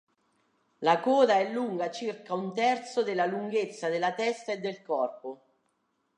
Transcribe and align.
La 0.79 0.99
coda 0.99 1.35
è 1.35 1.51
lunga 1.51 1.91
circa 1.91 2.33
un 2.33 2.55
terzo 2.55 3.03
della 3.03 3.27
lunghezza 3.27 3.87
della 3.87 4.13
testa 4.15 4.51
e 4.51 4.59
del 4.59 4.81
corpo. 4.81 5.43